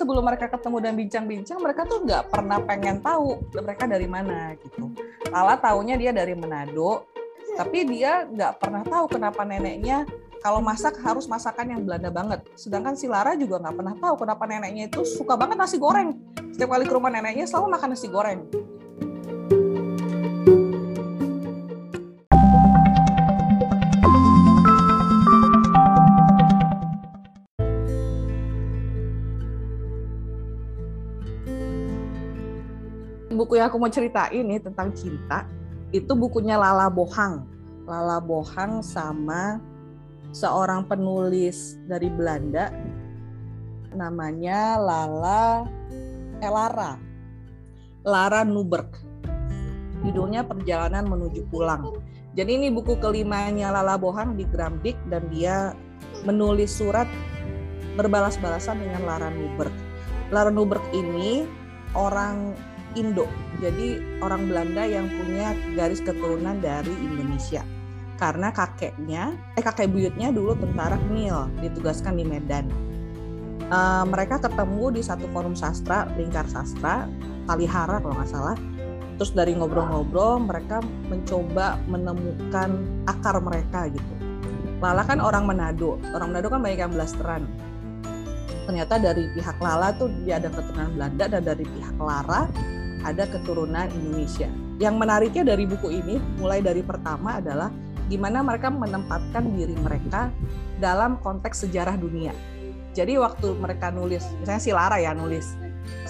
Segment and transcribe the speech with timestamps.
[0.00, 4.88] sebelum mereka ketemu dan bincang-bincang mereka tuh nggak pernah pengen tahu mereka dari mana gitu
[5.28, 7.04] Lala taunya dia dari Manado
[7.60, 10.08] tapi dia nggak pernah tahu kenapa neneknya
[10.40, 12.40] kalau masak harus masakan yang Belanda banget.
[12.56, 16.16] Sedangkan si Lara juga nggak pernah tahu kenapa neneknya itu suka banget nasi goreng.
[16.56, 18.48] Setiap kali ke rumah neneknya selalu makan nasi goreng.
[33.60, 35.44] Yang aku mau ceritain nih tentang cinta
[35.92, 37.44] itu bukunya Lala Bohang.
[37.84, 39.60] Lala Bohang sama
[40.32, 42.72] seorang penulis dari Belanda
[43.92, 45.68] namanya Lala
[46.40, 46.96] Elara.
[48.00, 48.96] Lara Nuberg.
[50.00, 52.00] Judulnya Perjalanan Menuju Pulang.
[52.32, 55.76] Jadi ini buku kelimanya Lala Bohang di Grambik dan dia
[56.24, 57.04] menulis surat
[58.00, 59.74] berbalas-balasan dengan Lara Nuberg.
[60.32, 61.44] Lara Nuberg ini
[61.92, 62.56] orang
[62.98, 63.26] Indo.
[63.60, 67.62] Jadi orang Belanda yang punya garis keturunan dari Indonesia.
[68.20, 72.68] Karena kakeknya, eh kakek buyutnya dulu tentara Knil, ditugaskan di Medan.
[73.70, 77.08] Uh, mereka ketemu di satu forum sastra, lingkar sastra,
[77.48, 78.56] Kalihara kalau nggak salah.
[79.16, 82.76] Terus dari ngobrol-ngobrol, mereka mencoba menemukan
[83.08, 84.12] akar mereka gitu.
[84.80, 87.44] Lala kan orang Manado, orang Manado kan banyak yang blasteran.
[88.64, 92.48] Ternyata dari pihak Lala tuh dia ada keturunan Belanda dan dari pihak Lara
[93.04, 94.48] ada keturunan Indonesia.
[94.80, 97.68] Yang menariknya dari buku ini, mulai dari pertama adalah
[98.08, 100.32] gimana mereka menempatkan diri mereka
[100.82, 102.34] dalam konteks sejarah dunia.
[102.90, 105.54] Jadi waktu mereka nulis, misalnya si Lara ya nulis,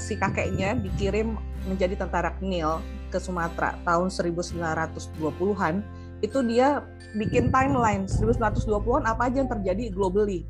[0.01, 1.37] si kakeknya dikirim
[1.69, 2.81] menjadi tentara Knil
[3.13, 5.85] ke Sumatera tahun 1920-an,
[6.25, 6.81] itu dia
[7.19, 10.47] bikin timeline 1920-an apa aja yang terjadi globally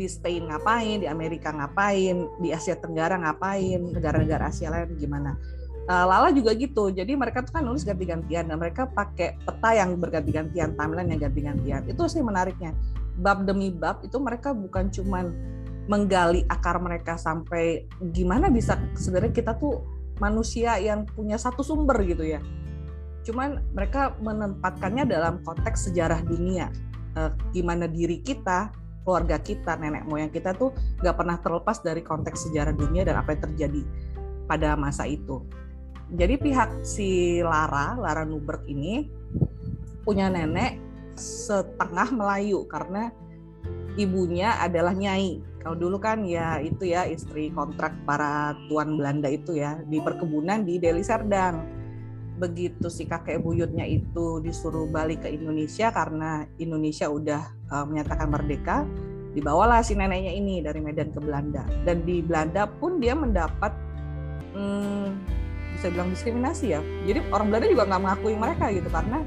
[0.00, 5.36] di Spain ngapain, di Amerika ngapain, di Asia Tenggara ngapain, negara-negara Asia lain gimana.
[5.84, 10.00] Uh, Lala juga gitu, jadi mereka tuh kan nulis ganti-gantian dan mereka pakai peta yang
[10.00, 11.84] berganti-gantian, timeline yang ganti-gantian.
[11.84, 12.72] Itu sih menariknya.
[13.20, 15.28] Bab demi bab itu mereka bukan cuman
[15.90, 19.82] menggali akar mereka sampai gimana bisa sebenarnya kita tuh
[20.22, 22.40] manusia yang punya satu sumber gitu ya.
[23.26, 26.72] Cuman mereka menempatkannya dalam konteks sejarah dunia.
[27.18, 28.70] Uh, gimana diri kita
[29.10, 30.70] keluarga kita, nenek moyang kita tuh
[31.02, 33.82] nggak pernah terlepas dari konteks sejarah dunia dan apa yang terjadi
[34.46, 35.42] pada masa itu.
[36.14, 39.10] Jadi pihak si Lara, Lara Nuberg ini
[40.06, 40.78] punya nenek
[41.18, 43.10] setengah Melayu karena
[43.98, 45.42] ibunya adalah nyai.
[45.58, 50.62] Kalau dulu kan ya itu ya istri kontrak para tuan Belanda itu ya di perkebunan
[50.62, 51.66] di Deli Serdang.
[52.38, 58.84] Begitu si kakek buyutnya itu disuruh balik ke Indonesia karena Indonesia udah uh, menyatakan merdeka,
[59.32, 61.64] dibawalah si neneknya ini dari Medan ke Belanda.
[61.86, 63.72] Dan di Belanda pun dia mendapat
[64.54, 65.06] hmm,
[65.78, 66.80] bisa bilang diskriminasi ya.
[67.06, 69.18] Jadi orang Belanda juga nggak mengakui mereka gitu karena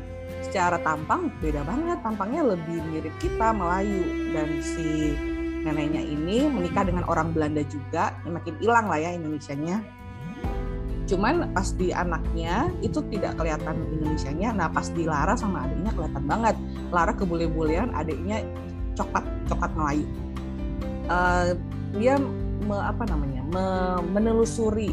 [0.43, 5.17] secara tampang beda banget, tampangnya lebih mirip kita Melayu dan si
[5.63, 10.02] neneknya ini menikah dengan orang Belanda juga, makin hilang lah ya Indonesianya.
[11.13, 16.25] Cuman pas di anaknya itu tidak kelihatan Indonesianya, nah pas di Lara sama adiknya kelihatan
[16.25, 16.57] banget.
[16.89, 18.41] Lara kebule-bulean adiknya
[18.97, 20.09] coklat coklat Melayu.
[21.05, 21.53] Uh,
[21.93, 22.17] dia
[22.65, 23.65] me, apa namanya me,
[24.09, 24.89] menelusuri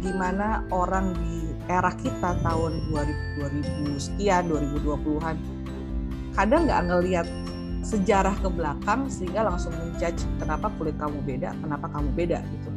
[0.00, 5.36] gimana orang di era kita tahun 2000, 2000 sekian 2020-an
[6.32, 7.26] kadang nggak ngelihat
[7.84, 12.70] sejarah ke belakang sehingga langsung menjudge kenapa kulit kamu beda kenapa kamu beda gitu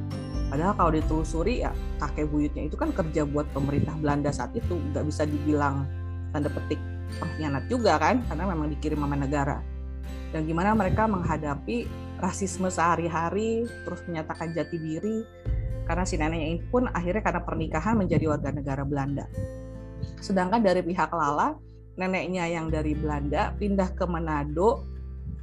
[0.53, 4.77] padahal kalau ditelusuri ya kakek buyutnya itu kan kerja buat pemerintah Belanda saat itu.
[4.93, 5.89] Nggak bisa dibilang
[6.29, 6.77] tanda petik
[7.17, 9.65] pengkhianat juga kan karena memang dikirim sama negara.
[10.29, 11.89] Dan gimana mereka menghadapi
[12.21, 15.25] rasisme sehari-hari terus menyatakan jati diri
[15.89, 19.25] karena si neneknya ini pun akhirnya karena pernikahan menjadi warga negara Belanda.
[20.21, 21.57] Sedangkan dari pihak Lala
[21.97, 24.85] neneknya yang dari Belanda pindah ke Manado.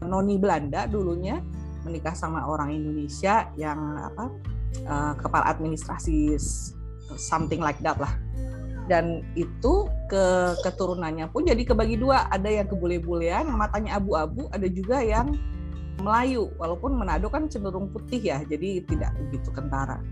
[0.01, 1.43] Noni Belanda dulunya
[1.85, 4.33] menikah sama orang Indonesia yang apa
[4.87, 6.39] uh, kepala administrasi
[7.19, 8.13] something like that lah.
[8.91, 10.25] Dan itu ke
[10.67, 12.27] keturunannya pun jadi kebagi dua.
[12.31, 15.31] Ada yang kebule-bulean yang matanya abu-abu ada juga yang
[16.03, 16.51] Melayu.
[16.59, 20.03] Walaupun Manado kan cenderung putih ya jadi tidak begitu kentara.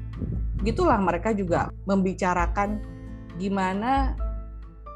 [0.62, 2.78] Gitulah mereka juga membicarakan
[3.38, 4.14] gimana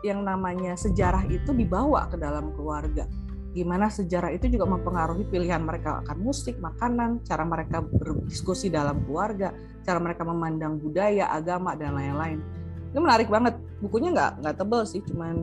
[0.03, 3.07] yang namanya sejarah itu dibawa ke dalam keluarga
[3.53, 9.53] gimana sejarah itu juga mempengaruhi pilihan mereka akan musik, makanan, cara mereka berdiskusi dalam keluarga,
[9.85, 12.41] cara mereka memandang budaya, agama dan lain-lain.
[12.93, 13.57] Ini menarik banget.
[13.85, 15.37] Bukunya nggak nggak tebel sih cuman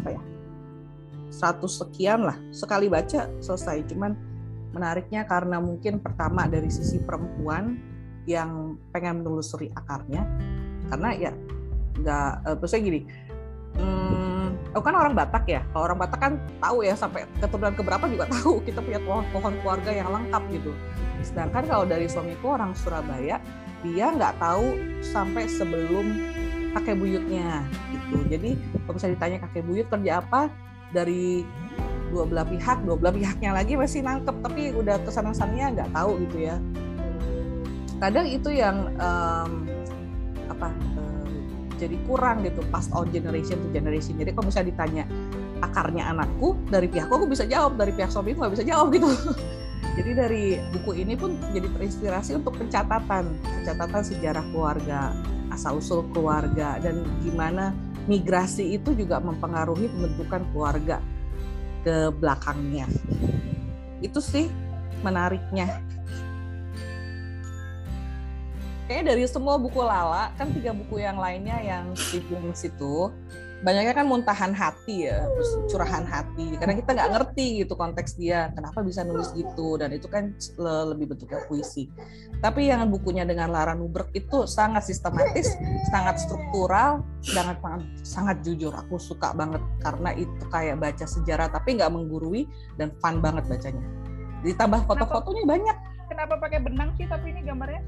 [0.00, 0.22] apa ya?
[1.28, 2.36] Seratus sekian lah.
[2.52, 3.84] Sekali baca selesai.
[3.92, 4.16] Cuman
[4.72, 7.76] menariknya karena mungkin pertama dari sisi perempuan
[8.24, 10.24] yang pengen menelusuri akarnya.
[10.88, 11.32] Karena ya
[11.96, 13.00] nggak terusnya gini
[13.80, 14.35] hmm,
[14.76, 15.64] aku kan orang Batak ya?
[15.72, 19.90] Kalau orang Batak kan tahu ya sampai keturunan keberapa juga tahu kita punya pohon-pohon keluarga
[19.96, 20.76] yang lengkap gitu.
[21.24, 23.40] Sedangkan kalau dari suamiku orang Surabaya
[23.80, 26.12] dia nggak tahu sampai sebelum
[26.76, 28.16] kakek buyutnya gitu.
[28.28, 28.50] Jadi
[28.84, 30.52] kalau bisa ditanya kakek buyut kerja apa
[30.92, 31.40] dari
[32.12, 35.90] dua belah pihak dua belah pihaknya lagi masih nangkep tapi udah ke sana sananya nggak
[35.96, 36.60] tahu gitu ya.
[37.96, 39.64] Kadang itu yang um,
[40.52, 40.68] apa
[41.78, 42.60] jadi kurang gitu.
[42.72, 44.16] Past on generation to generation.
[44.16, 45.04] Jadi kalau misalnya ditanya
[45.64, 47.76] akarnya anakku dari pihakku aku bisa jawab.
[47.78, 49.08] Dari pihak suamiku nggak bisa jawab gitu.
[49.96, 50.44] Jadi dari
[50.76, 53.32] buku ini pun jadi terinspirasi untuk pencatatan.
[53.40, 55.16] Pencatatan sejarah keluarga
[55.48, 57.72] asal usul keluarga dan gimana
[58.04, 61.00] migrasi itu juga mempengaruhi pembentukan keluarga
[61.80, 62.84] ke belakangnya.
[64.04, 64.52] Itu sih
[65.00, 65.85] menariknya.
[68.86, 72.22] Kayaknya dari semua buku Lala, kan tiga buku yang lainnya yang di
[72.54, 73.10] situ,
[73.66, 76.54] banyaknya kan muntahan hati ya, terus curahan hati.
[76.54, 81.10] Karena kita nggak ngerti gitu konteks dia, kenapa bisa nulis gitu, dan itu kan lebih
[81.10, 81.90] bentuknya puisi.
[82.38, 85.50] Tapi yang bukunya dengan Lara Nubrek itu sangat sistematis,
[85.90, 87.58] sangat struktural, sangat
[88.06, 88.70] sangat jujur.
[88.70, 92.46] Aku suka banget karena itu kayak baca sejarah tapi nggak menggurui
[92.78, 93.82] dan fun banget bacanya.
[94.46, 95.76] Ditambah foto-fotonya banyak.
[96.06, 97.82] Kenapa pakai benang sih tapi ini gambarnya?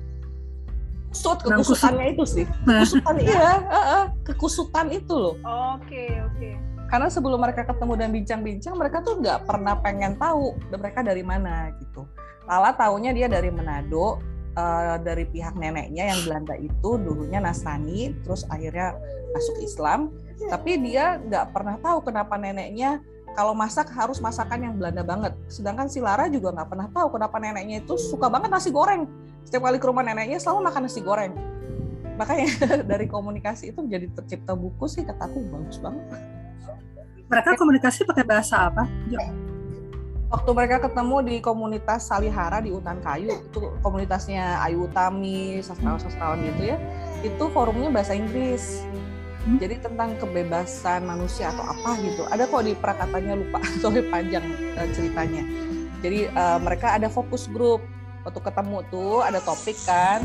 [1.08, 2.84] Kusut kekusutannya itu sih nah.
[2.84, 3.52] kekusutan iya
[4.25, 6.55] kekusutan itu loh oke okay, oke okay.
[6.93, 11.72] karena sebelum mereka ketemu dan bincang-bincang mereka tuh nggak pernah pengen tahu mereka dari mana
[11.81, 12.05] gitu
[12.49, 14.25] Lala taunya dia dari Manado
[14.56, 18.96] uh, dari pihak neneknya yang Belanda itu dulunya Nasrani terus akhirnya
[19.37, 20.08] masuk Islam
[20.49, 23.05] tapi dia nggak pernah tahu kenapa neneknya
[23.37, 25.31] kalau masak harus masakan yang Belanda banget.
[25.46, 29.06] Sedangkan si Lara juga nggak pernah tahu kenapa neneknya itu suka banget nasi goreng
[29.49, 31.33] setiap kali ke rumah neneknya selalu makan nasi goreng.
[32.21, 32.49] Makanya
[32.91, 36.05] dari komunikasi itu menjadi tercipta buku sih kataku bagus banget.
[37.29, 38.85] Mereka komunikasi pakai bahasa apa?
[40.29, 46.77] Waktu mereka ketemu di komunitas Salihara di Utan Kayu itu komunitasnya Ayu Utami sastrawan-sastrawan gitu
[46.77, 46.77] ya
[47.25, 48.85] itu forumnya bahasa Inggris.
[49.49, 49.56] Hmm?
[49.56, 52.27] jadi tentang kebebasan manusia atau apa gitu.
[52.29, 53.62] Ada kok di prakatanya lupa.
[53.81, 54.44] Soalnya panjang
[54.77, 55.43] uh, ceritanya.
[56.05, 57.81] Jadi uh, mereka ada fokus grup
[58.29, 60.21] waktu ketemu tuh ada topik kan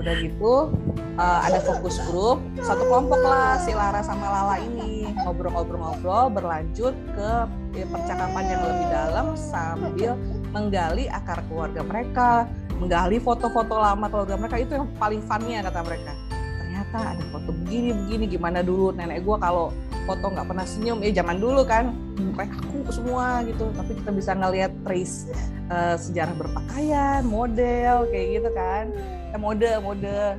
[0.00, 0.72] udah gitu
[1.20, 5.12] uh, ada fokus grup satu kelompok lah si Lara sama Lala ini.
[5.22, 7.30] Ngobrol-ngobrol-ngobrol berlanjut ke
[7.76, 10.16] ya, percakapan yang lebih dalam sambil
[10.50, 12.48] menggali akar keluarga mereka
[12.80, 14.56] menggali foto-foto lama keluarga mereka.
[14.58, 16.12] Itu yang paling funnya kata mereka.
[16.32, 19.70] Ternyata ada foto begini begini gimana dulu nenek gue kalau
[20.04, 20.98] foto nggak pernah senyum.
[21.04, 21.94] Eh zaman dulu kan.
[22.36, 23.70] Kayak aku semua gitu.
[23.74, 25.30] Tapi kita bisa ngelihat trace
[25.70, 28.90] uh, sejarah berpakaian model kayak gitu kan.
[29.32, 30.38] Eh, mode mode.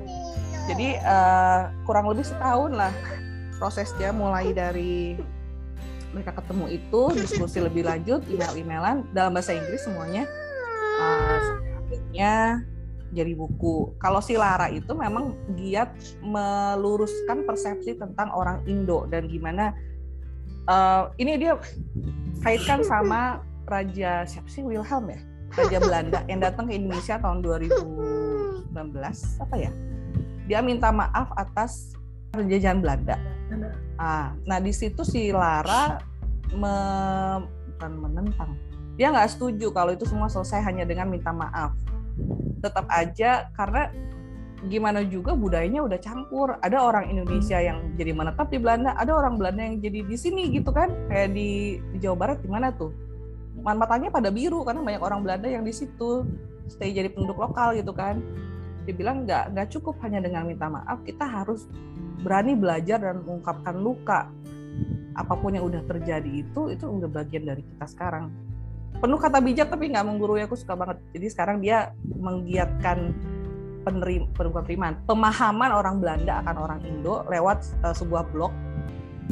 [0.69, 2.93] Jadi uh, kurang lebih setahun lah
[3.59, 5.19] prosesnya mulai dari
[6.13, 9.03] mereka ketemu itu diskusi lebih lanjut email-emailan.
[9.11, 10.23] Dalam bahasa Inggris semuanya
[10.99, 12.63] uh, akhirnya
[13.13, 13.93] jadi buku.
[14.01, 15.93] Kalau si Lara itu memang giat
[16.25, 19.71] meluruskan persepsi tentang orang Indo dan gimana
[20.67, 21.55] uh, ini dia
[22.41, 23.39] kaitkan sama
[23.69, 25.21] Raja siapa sih Wilhelm ya?
[25.53, 28.73] Raja Belanda yang datang ke Indonesia tahun 2019
[29.39, 29.71] apa ya?
[30.49, 31.93] Dia minta maaf atas
[32.33, 33.15] penjajahan Belanda.
[34.01, 36.01] Ah, nah di situ si Lara
[36.51, 36.73] me,
[37.69, 38.57] bukan menentang.
[38.97, 41.73] Dia nggak setuju kalau itu semua selesai hanya dengan minta maaf
[42.63, 43.91] tetap aja karena
[44.71, 46.55] gimana juga budayanya udah campur.
[46.63, 50.47] Ada orang Indonesia yang jadi menetap di Belanda, ada orang Belanda yang jadi di sini
[50.55, 50.91] gitu kan.
[51.11, 52.95] Kayak di, di Jawa Barat gimana tuh?
[53.63, 56.27] Matanya pada biru karena banyak orang Belanda yang di situ
[56.71, 58.23] stay jadi penduduk lokal gitu kan.
[58.87, 61.67] Dia bilang nggak nggak cukup hanya dengan minta maaf, kita harus
[62.23, 64.31] berani belajar dan mengungkapkan luka.
[65.13, 68.33] Apa pun yang udah terjadi itu itu udah bagian dari kita sekarang
[69.03, 71.03] penuh kata bijak tapi nggak menggurui aku suka banget.
[71.11, 73.11] Jadi sekarang dia menggiatkan
[73.83, 78.55] penerima penerimaan pemahaman orang Belanda akan orang Indo lewat uh, sebuah blog.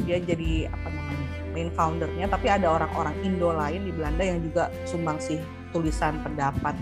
[0.04, 1.26] Dia jadi apa namanya
[1.56, 5.40] main foundernya tapi ada orang-orang Indo lain di Belanda yang juga sumbang sih
[5.72, 6.76] tulisan pendapat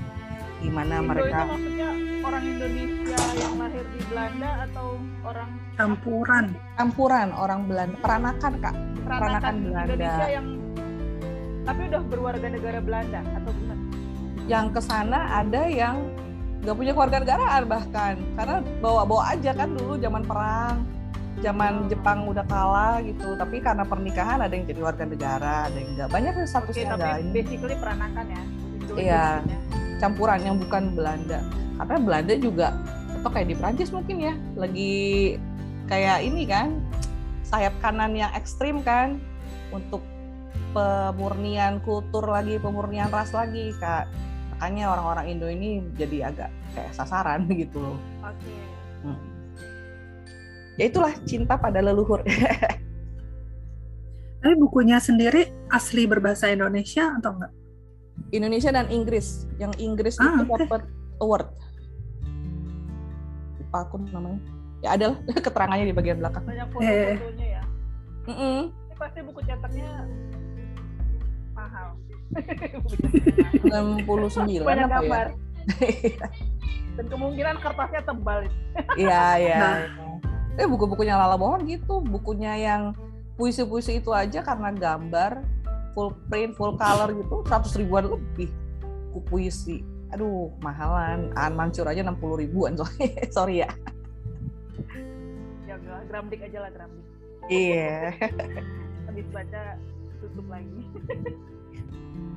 [0.62, 1.90] gimana Indo mereka itu maksudnya
[2.26, 4.86] orang Indonesia yang lahir di Belanda atau
[5.26, 6.44] orang campuran.
[6.76, 7.96] Campuran orang Belanda.
[8.02, 8.74] Peranakan kak.
[8.74, 9.94] Peranakan, peranakan Belanda.
[9.94, 10.46] Indonesia yang
[11.64, 13.78] tapi udah berwarga negara Belanda atau bukan?
[14.48, 15.96] Yang ke sana ada yang
[16.60, 18.14] nggak punya keluarga negaraan bahkan.
[18.36, 20.76] Karena bawa-bawa aja kan dulu zaman perang
[21.40, 21.88] zaman oh.
[21.88, 23.34] Jepang udah kalah gitu.
[23.36, 27.08] Tapi karena pernikahan ada yang jadi warga negara ada yang enggak banyak statusnya okay, tapi
[27.24, 27.32] ini.
[27.32, 28.42] basically peranakan ya
[28.98, 29.26] iya.
[29.98, 31.40] campuran yang bukan Belanda.
[31.80, 32.68] Karena Belanda juga
[33.20, 34.34] atau kayak di Prancis mungkin ya.
[34.56, 35.36] Lagi
[35.88, 36.80] kayak ini kan
[37.44, 39.18] sayap kanan yang ekstrim kan
[39.74, 40.02] untuk
[40.70, 44.06] pemurnian kultur lagi pemurnian ras lagi kak
[44.52, 48.54] makanya orang-orang Indo ini jadi agak kayak sasaran gitu loh Oke.
[49.00, 49.18] Hmm.
[50.76, 52.22] ya itulah cinta pada leluhur
[54.40, 57.52] Tapi bukunya sendiri asli berbahasa Indonesia atau enggak?
[58.32, 60.64] Indonesia dan Inggris yang Inggris Ah, itu oke.
[60.64, 60.80] dapat
[61.20, 61.48] award
[63.60, 64.40] lupa aku namanya
[64.80, 66.72] ya ada lah keterangannya di bagian belakang Banyak Eh.
[66.72, 67.62] foto-fotonya ya.
[68.26, 68.58] Mm-mm.
[68.72, 69.90] Ini pasti buku cetaknya
[71.60, 71.88] mahal.
[73.66, 75.26] 69 Banyak apa ya gambar.
[76.96, 78.38] Dan kemungkinan kertasnya tebal.
[78.96, 79.58] Iya, iya.
[79.60, 79.76] Nah.
[80.58, 82.92] Eh buku-bukunya Lala Bohong gitu, bukunya yang
[83.38, 85.40] puisi-puisi itu aja karena gambar
[85.96, 88.50] full print, full color gitu, 100 ribuan lebih
[89.10, 89.82] buku puisi.
[90.10, 91.30] Aduh, mahalan.
[91.38, 93.10] An Mansur aja 60 ribuan soalnya.
[93.36, 93.70] Sorry ya.
[95.66, 95.78] Ya
[96.10, 97.06] gramdik aja lah gramdik.
[97.46, 98.14] Iya.
[99.06, 99.78] Habis baca
[100.20, 100.84] tutup lagi.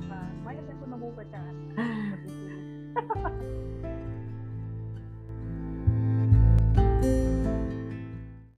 [0.04, 2.14] Nah, makanya saya senang mau bacaan ah.